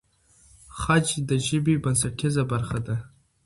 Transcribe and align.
خج 0.79 1.05
د 1.29 1.31
ژبې 1.47 1.75
بنسټیزه 1.83 2.43
برخه 2.51 2.79
ده. 2.87 2.95